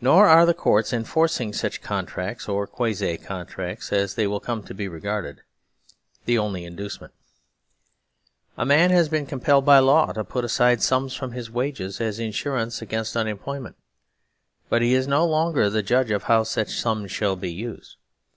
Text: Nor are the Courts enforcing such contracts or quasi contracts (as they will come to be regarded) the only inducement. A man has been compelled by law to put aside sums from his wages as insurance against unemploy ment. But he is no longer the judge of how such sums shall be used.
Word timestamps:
Nor 0.00 0.26
are 0.26 0.44
the 0.44 0.52
Courts 0.52 0.92
enforcing 0.92 1.52
such 1.52 1.80
contracts 1.80 2.48
or 2.48 2.66
quasi 2.66 3.16
contracts 3.16 3.92
(as 3.92 4.16
they 4.16 4.26
will 4.26 4.40
come 4.40 4.64
to 4.64 4.74
be 4.74 4.88
regarded) 4.88 5.42
the 6.24 6.36
only 6.36 6.64
inducement. 6.64 7.12
A 8.56 8.66
man 8.66 8.90
has 8.90 9.08
been 9.08 9.26
compelled 9.26 9.64
by 9.64 9.78
law 9.78 10.10
to 10.12 10.24
put 10.24 10.44
aside 10.44 10.82
sums 10.82 11.14
from 11.14 11.30
his 11.30 11.52
wages 11.52 12.00
as 12.00 12.18
insurance 12.18 12.82
against 12.82 13.14
unemploy 13.14 13.60
ment. 13.62 13.76
But 14.68 14.82
he 14.82 14.92
is 14.94 15.06
no 15.06 15.24
longer 15.24 15.70
the 15.70 15.84
judge 15.84 16.10
of 16.10 16.24
how 16.24 16.42
such 16.42 16.76
sums 16.80 17.12
shall 17.12 17.36
be 17.36 17.52
used. 17.52 17.96